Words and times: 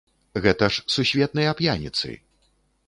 Гэта 0.45 0.69
ж 0.77 0.85
сусветныя 0.95 1.55
п'яніцы. 1.61 2.17